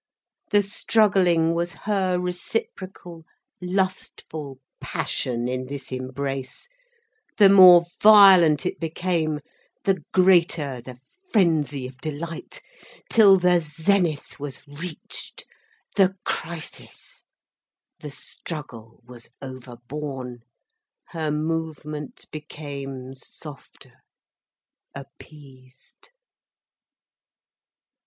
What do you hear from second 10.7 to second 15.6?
the frenzy of delight, till the zenith was reached,